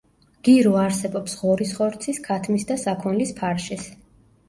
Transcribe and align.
გირო 0.47 0.71
არსებობს 0.83 1.37
ღორის 1.43 1.75
ხორცის, 1.81 2.23
ქათმის 2.31 2.69
და 2.73 2.81
საქონლის 2.89 3.39
ფარშის. 3.45 3.91